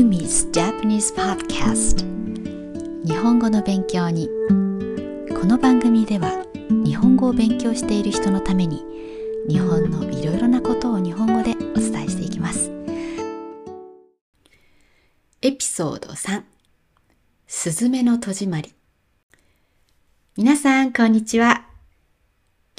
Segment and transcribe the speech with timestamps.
[0.00, 1.98] ふみ 's Japanese Podcast.
[3.04, 4.30] 日本語の勉強に。
[5.38, 8.82] この番組では日本語を勉強している人のために
[9.46, 12.72] 日本のいろいろなことを日本語でお伝えしていきます。
[15.42, 16.44] エピソード3
[17.46, 18.72] すずめの戸締まり。
[20.34, 21.66] 皆さんこんにちは。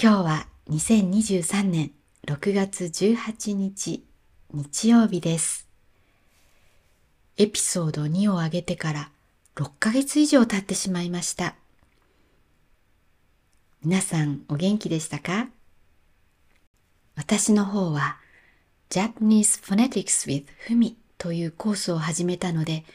[0.02, 1.92] 今日は2023年
[2.26, 4.08] 6月18日
[4.56, 5.71] 日曜日です。
[7.42, 9.10] エピソード2を上げてから
[9.56, 11.56] 6ヶ月以上経ってしまいました。
[13.84, 15.48] 皆さんお元気でしたか？
[17.16, 18.20] 私の方は
[18.92, 22.86] Japanese Phonetics with Fumi というコースを始めたので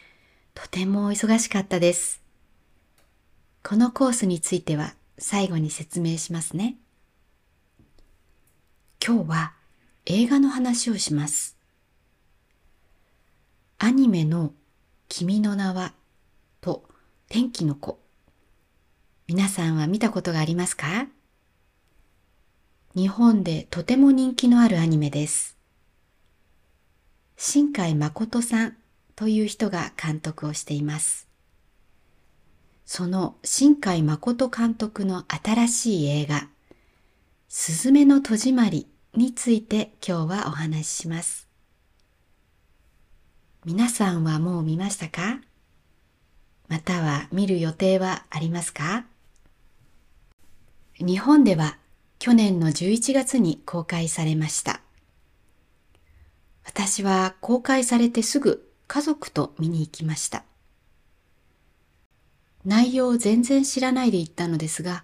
[0.55, 2.23] とても忙しかったです。
[3.65, 6.77] このコースについては最後に説明しますね。
[9.05, 9.55] 今日は
[10.05, 11.56] 映画の話をします。
[13.79, 14.55] アニメの
[15.07, 15.93] 君の名は
[16.63, 16.85] と
[17.29, 18.01] 天気の子。
[19.29, 21.09] 皆さんは見たことがありますか？
[22.95, 25.59] 日本でとても人気のあるアニメです。
[27.37, 28.77] 新海誠さん
[29.15, 31.29] という人が監督をしています。
[32.87, 36.49] その新海誠監督の新しい映画、
[37.49, 41.46] すずめの戸締まりについて今日はお話しします。
[43.69, 45.41] 皆さんはもう見ましたか？
[46.69, 49.07] または見る予定はありますか？
[50.99, 51.77] 日本では
[52.21, 54.83] 去年の11月に公開されました。
[56.65, 60.45] 私は公開されてすぐ家族と見に行きました。
[62.65, 65.03] 内容を全然知らないで行ったのですが、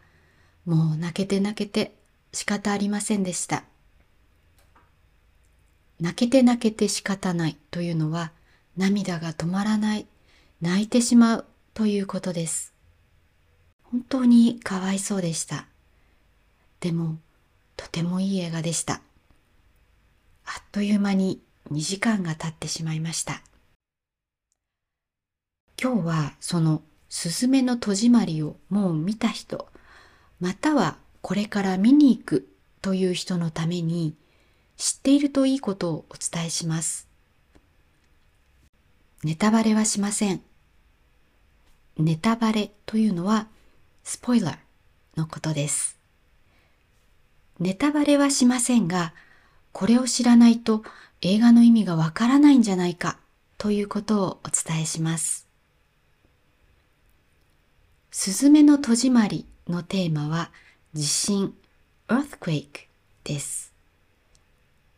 [0.67, 1.97] もう泣けて泣けて
[2.33, 3.65] 仕方ありませんでした。
[5.99, 8.31] 泣けて泣けて仕方ないというのは
[8.77, 10.07] 涙が止まらない、
[10.61, 11.45] 泣いてしまう
[11.75, 12.73] ということです。
[13.83, 15.67] 本当にかわいそうでした。
[16.81, 17.19] でも、
[17.77, 19.03] とてもいい映画でした。
[20.45, 21.41] あっという間に
[21.71, 23.43] 2時間が経ってしまいました。
[25.81, 29.69] 今日はそのすずめの戸締まりをもう見た人、
[30.41, 32.49] またはこれから見に行く
[32.81, 34.15] という人のために
[34.77, 37.12] 知っているといいことをお伝えします。
[39.25, 40.43] ネタバレはしません。
[41.97, 43.47] ネタバレというのは
[44.03, 44.57] スポイラー
[45.17, 45.97] のことです。
[47.61, 49.15] ネタバレはしませんが、
[49.71, 50.83] これを知らないと
[51.21, 53.17] 映画の意味がわからないんじゃないか
[53.59, 55.47] ということをお伝えします。
[58.11, 60.51] すずめの戸締まりのテーマは
[60.95, 61.55] 地震
[62.09, 62.87] earthquake
[63.23, 63.73] です。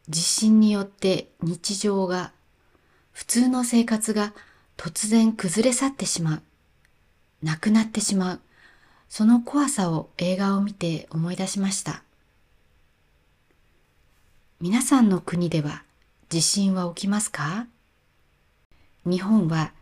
[0.08, 2.32] 地震によって日常が、
[3.14, 4.34] 普通の生活が
[4.76, 6.42] 突然崩れ去ってしまう。
[7.42, 8.40] なくなってしまう。
[9.08, 12.02] その怖さを映画を見て思い出しました。
[14.60, 15.84] 皆さんの国では
[16.28, 17.66] 地震は起きますか？
[19.06, 19.72] 日本は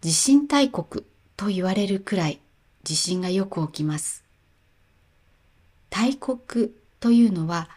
[0.00, 1.04] 地震大国
[1.36, 2.40] と言われるくらい
[2.82, 4.22] 地震がよく起きます。
[5.88, 7.70] 大国というのは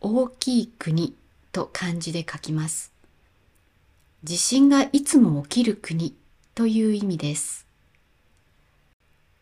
[0.00, 1.16] 大きい国
[1.50, 2.92] と漢字で書きます。
[4.22, 6.14] 地震がいつも起きる国
[6.54, 7.66] という意味です。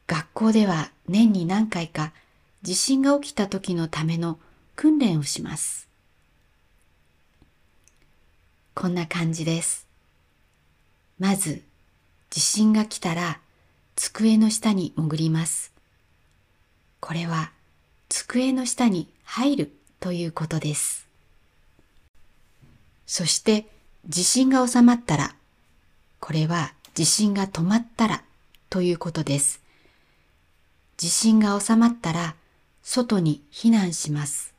[0.06, 2.12] 学校では年に何回か
[2.62, 4.38] 地震が起きた時のための
[4.76, 5.88] 訓練をします。
[8.74, 9.88] こんな感じです。
[11.18, 11.64] まず、
[12.30, 13.40] 地震が来たら
[13.96, 15.72] 机の下に潜ります。
[17.00, 17.50] これは
[18.08, 21.08] 机の下に入るということです。
[23.06, 23.66] そして
[24.08, 25.34] 地震が収まったら、
[26.18, 28.22] これは地震が止まったら
[28.70, 29.60] ということです。
[30.96, 32.34] 地震が収まったら
[32.82, 34.54] 外に避難します。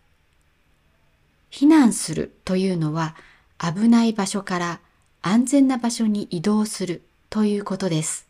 [1.50, 3.16] 避難するというのは
[3.58, 4.80] 危ない場所から
[5.24, 7.02] 安全な場所に移動する
[7.32, 8.28] ということです。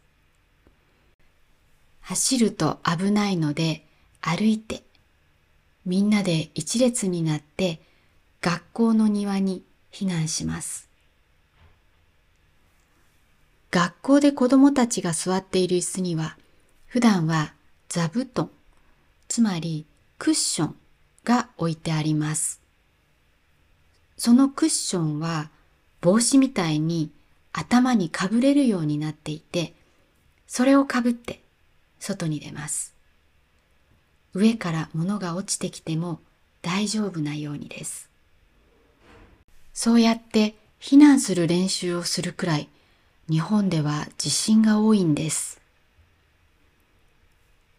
[1.99, 3.85] 走ると危ないので
[4.21, 4.83] 歩いて
[5.85, 7.81] みんなで一列になって
[8.39, 10.88] 学校の庭に避難します。
[13.71, 16.37] 学校で子供たちが座っている椅子には、
[16.87, 17.53] 普段は
[17.87, 18.49] 座布団、
[19.27, 19.85] つまり
[20.17, 20.75] クッション
[21.23, 22.61] が置いてあります。
[24.17, 25.51] そのクッションは
[26.01, 27.11] 帽子みたいに
[27.53, 29.73] 頭にかぶれるようになっていて、
[30.47, 31.41] それをかぶって
[31.99, 32.95] 外に出ます。
[34.33, 36.19] 上から物が落ちてきても
[36.63, 38.09] 大丈夫なようにです。
[39.73, 42.67] そうやって避難する練習をするくらい
[43.29, 45.61] 日本では地震が多いんです。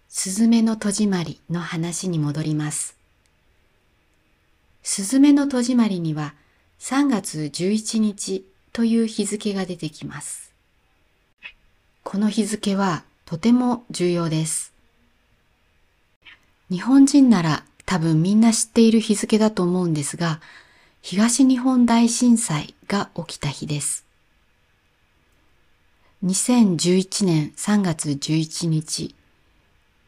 [0.09, 2.97] すずめの戸締まりの話に戻ります。
[4.85, 6.35] すずめの戸締まりには
[6.79, 10.53] 3月11日という日付が出てきます。
[12.05, 14.73] この日付はとても重要です。
[16.71, 20.41] 日本人なら多分みんな知っている日付だと思うんですが、
[21.03, 24.10] 東日本大震災が起きた日です。
[26.23, 29.15] 2011年3月11日、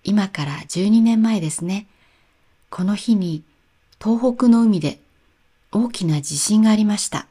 [0.05, 1.87] 今から12年前ですね。
[2.69, 3.43] この日に
[3.99, 5.01] 東北の海で
[5.71, 7.29] 大きな地震がありました。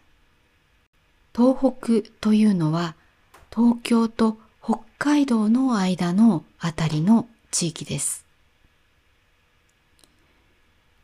[1.36, 2.96] 東北というのは
[3.56, 8.26] 東京と北海道の間のあたりの地域です。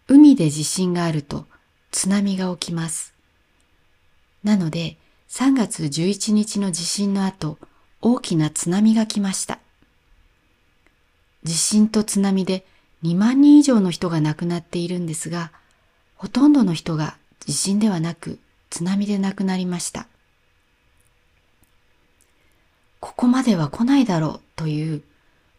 [0.07, 1.45] 海で地震があると
[1.91, 3.13] 津波が起きます。
[4.43, 4.97] なので
[5.29, 7.57] 3月11日の地震の後
[8.01, 9.59] 大きな津波が来ました。
[11.43, 12.65] 地震と津波で
[13.03, 15.51] 2万人以上の人が亡くなっているんですが、
[16.15, 18.39] ほとんどの人が地震ではなく
[18.69, 20.07] 津波で亡くなりました。
[22.99, 25.03] ここまでは来ないだろうという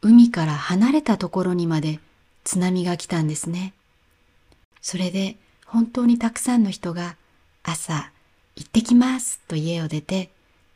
[0.00, 2.00] 海から離れたところにまで
[2.44, 3.74] 津波が来たんですね。
[4.80, 5.36] それで
[5.66, 7.16] 本当にたくさんの人が
[7.62, 8.10] 朝
[8.58, 10.30] 行ってきますと家を出て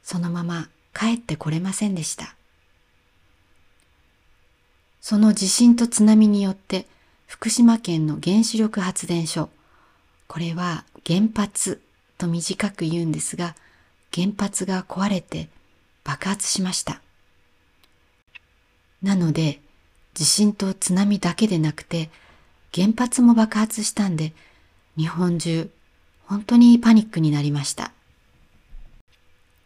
[0.04, 2.36] そのまま帰ってこれませんでした。
[5.00, 6.86] その地震と津波によって
[7.26, 9.48] 福島県の原子力発電所、
[10.28, 11.82] これは原発
[12.18, 13.56] と短く言うんですが、
[14.14, 15.48] 原発が壊れて
[16.04, 17.00] 爆発しました。
[19.02, 19.60] なので、
[20.14, 22.10] 地震と津波だけでなくて、
[22.72, 24.32] 原発も爆発したんで、
[24.96, 25.68] 日本中、
[26.26, 27.92] 本当にパニックになりました。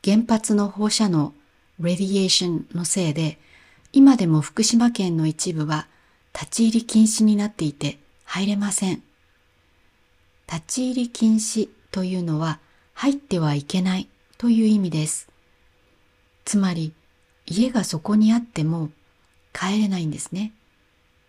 [0.05, 1.33] 原発の放射能、
[1.81, 3.39] レディエーションのせいで、
[3.93, 5.87] 今でも福島県の一部は
[6.33, 9.03] 立ち入り禁止になっていて入れません。
[10.47, 12.61] 立ち入り禁止というのは
[12.95, 15.29] 入ってはいけないという意味です。
[16.45, 16.93] つまり
[17.47, 18.91] 家がそこにあっても
[19.53, 20.53] 帰れないんですね。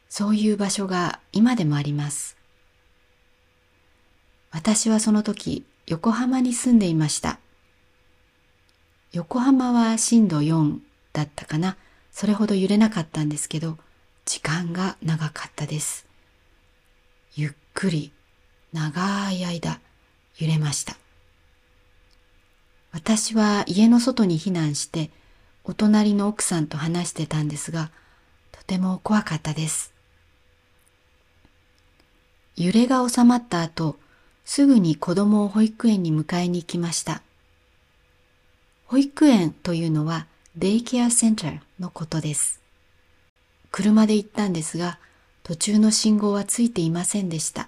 [0.09, 2.38] そういう場所が今でもあります。
[4.57, 7.38] 私はその時横浜に住んでいました。
[9.12, 10.80] 横浜は震度4
[11.13, 11.77] だったかな。
[12.12, 13.77] それほど揺れなかったんですけど、
[14.25, 16.07] 時間が長かったです。
[17.36, 18.12] ゆっくり、
[18.74, 19.80] 長い間、
[20.39, 20.98] 揺れました。
[22.92, 25.12] 私は家の外に避難して、
[25.65, 27.92] お隣の奥さんと話してたんですが、
[28.51, 29.94] とても怖かったです。
[32.56, 34.00] 揺れが収まった後、
[34.47, 37.21] すぐに子供を保育園に迎えに行きました。
[38.85, 42.61] 保育園というのはデイケアセンターのことです。
[43.71, 44.99] 車で行ったんですが、
[45.44, 47.67] 途中の信号はついていませんでした。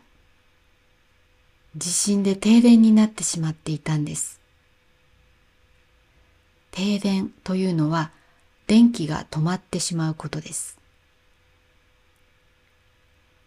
[1.76, 4.40] 地震で停電になってしまっていたんです。
[6.72, 8.12] 停電というのは
[8.68, 10.80] 電気が止まってしまうことです。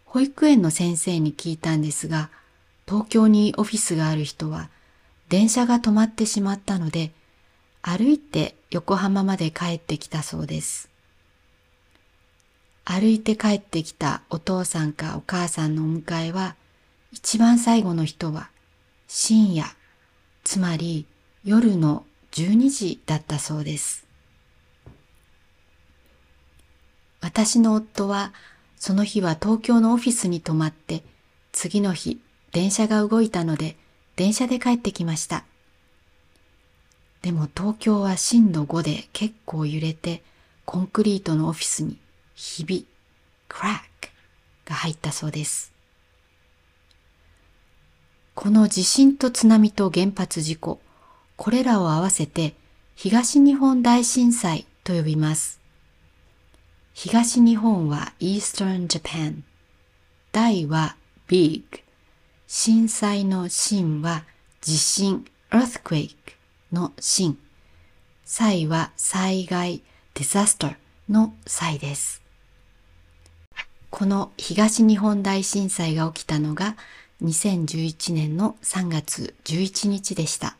[0.05, 2.29] 保育園の先生に聞いたんですが、
[2.87, 4.69] 東京にオフィスがある人は
[5.29, 7.11] 電車が止まってしまったので
[7.81, 10.89] 歩いて横浜まで帰ってきたそうです。
[12.85, 16.55] 歩いて帰ってきたお父さんかお母さんのお迎えは、
[17.11, 18.49] 一番最後の人は
[19.07, 19.65] 深夜、
[20.43, 21.05] つまり
[21.45, 24.05] 夜の12時だったそうです。
[27.21, 28.33] 私の夫は
[28.75, 31.03] その日は東京のオフィスに泊まって
[31.53, 32.19] 次の日
[32.53, 33.75] 電車が動いたので
[34.15, 35.43] 電車で帰ってきました。
[37.23, 40.21] でも東京は震度5で結構揺れて、
[40.65, 41.97] コンクリートのオフィスに
[42.35, 42.85] ひび、
[43.47, 44.09] クラック
[44.65, 45.71] が入ったそうです。
[48.35, 50.81] この地震と津波と原発事故、
[51.37, 52.55] これらを合わせて
[52.95, 55.61] 東日本大震災と呼びます。
[56.93, 59.43] 東日本は Eastern Japan、
[60.33, 61.82] 大は Big、
[62.55, 64.25] 震災の震は
[64.61, 66.15] 地震 Earthquake、
[66.71, 67.35] の震。
[68.25, 69.81] 災は災害、
[70.13, 70.75] ディザスター
[71.09, 72.21] の災です。
[73.89, 76.77] この東日本大震災が起きたのが
[77.23, 80.55] 2011年の3月11日でした。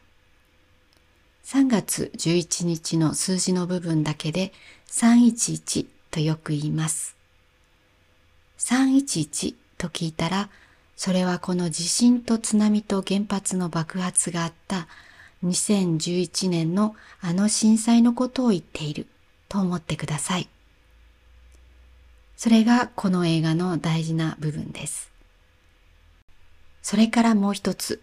[1.45, 4.51] 3月11日の数字の部分だけで
[4.87, 7.15] 311とよく言います。
[8.57, 10.49] 311と聞いたら、
[11.03, 14.87] それはこの地震と津波と原発の爆発があった
[15.43, 19.07] 2011年のあの震災のことを言っている
[19.49, 20.47] と思ってください。
[22.37, 25.11] それがこの映画の大事な部分です。
[26.81, 28.01] それからもう一つ、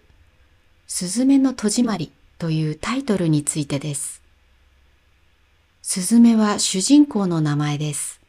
[0.87, 4.21] すずめの戸締まりというタイトルについてです。
[5.81, 8.21] すずめは主人公の名前です。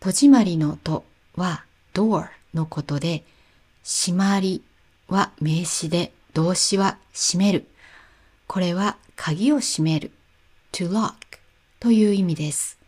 [0.00, 1.04] 戸締まりの戸
[1.36, 3.24] は door のことで、
[3.86, 4.64] 閉まり
[5.06, 7.68] は名詞で動詞は閉める。
[8.48, 10.10] これは鍵を閉める
[10.72, 11.12] to lock
[11.78, 12.80] という意味です。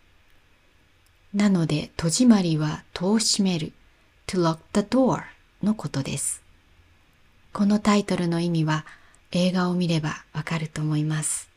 [1.33, 3.73] なので戸締まりは戸を閉める
[4.27, 5.23] to lock the door
[5.63, 6.43] のことです。
[7.53, 8.85] このタイトルの意味は
[9.31, 11.49] 映画を見ればわかると思います。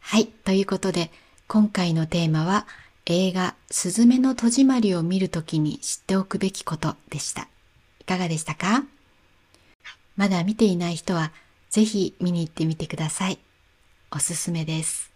[0.00, 1.12] はい、ということで
[1.46, 2.66] 今回のテーマは
[3.10, 7.48] 映画すずめの戸締まりを見るときに知っておくべきことでした。
[8.00, 8.84] いかがでしたか？
[10.16, 11.32] まだ見ていない人は
[11.70, 13.38] ぜひ見に行ってみてください。
[14.10, 15.10] おすすめです。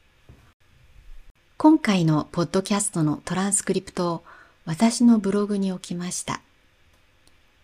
[1.59, 4.25] 今回のポッドキャストのトランスクリプトを
[4.65, 6.41] 私のブログに置きました。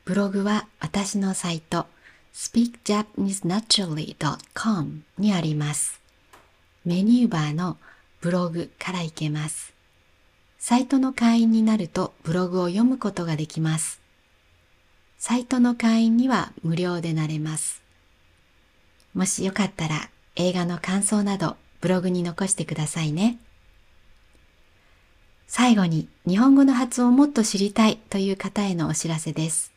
[0.04, 1.86] ブログは私のサイト
[2.34, 6.02] speakjapanesenaturally.com にあります。
[6.84, 7.78] メニューバーの
[8.20, 9.72] ブログから行けます。
[10.68, 14.02] サイトの会員になるとブログを読むことができます。
[15.16, 17.80] サイトの会員には無料でなれます。
[19.14, 23.38] もしよかったら映画の感想などブログに残してくださいね。
[25.46, 29.72] 最後に日本語の発音をもっと知りたいという方へのお知らせです。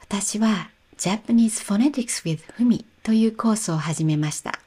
[0.00, 4.58] 私は Japanese Phonetics with Fumi というコースを始めました。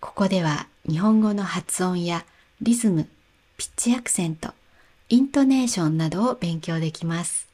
[0.00, 2.24] ここでは日本語の発音や
[2.62, 3.06] リズム、
[3.60, 4.54] ピッチアクセント、
[5.10, 7.46] イントネーションなどを勉強できます。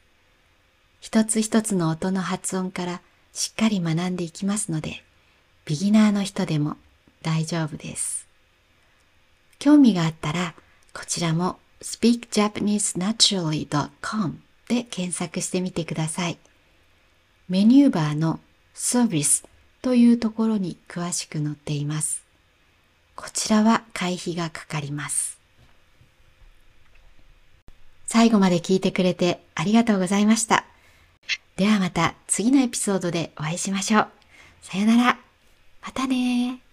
[1.01, 3.01] 一つ一つの音の発音から
[3.33, 5.03] しっかり学んでいきますので、
[5.65, 6.77] ビギナーの人でも
[7.23, 8.25] 大丈夫です。
[9.59, 10.55] 興味があったら、
[10.93, 16.37] こちらも speakjapanesenaturally.com で検索してみてください。
[17.49, 18.39] メニューバーの
[18.73, 19.45] Service
[19.81, 22.23] というところに詳しく載っています。
[23.17, 25.36] こちらは会費がかかります。
[28.07, 30.65] 最後まで聞いてくれてありがとうございました。
[31.57, 34.07] ではまた次のエピソードでお会いしましょう。
[34.61, 35.19] さよなら。
[35.81, 36.66] またね